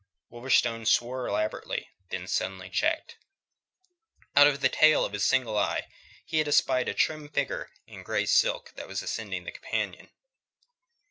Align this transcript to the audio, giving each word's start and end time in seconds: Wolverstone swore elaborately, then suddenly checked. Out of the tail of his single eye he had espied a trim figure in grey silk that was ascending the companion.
Wolverstone 0.31 0.87
swore 0.87 1.27
elaborately, 1.27 1.87
then 2.09 2.25
suddenly 2.27 2.71
checked. 2.71 3.17
Out 4.35 4.47
of 4.47 4.59
the 4.59 4.67
tail 4.67 5.05
of 5.05 5.13
his 5.13 5.23
single 5.23 5.55
eye 5.59 5.87
he 6.25 6.39
had 6.39 6.47
espied 6.47 6.89
a 6.89 6.95
trim 6.95 7.29
figure 7.29 7.69
in 7.85 8.01
grey 8.01 8.25
silk 8.25 8.73
that 8.77 8.87
was 8.87 9.03
ascending 9.03 9.43
the 9.43 9.51
companion. 9.51 10.09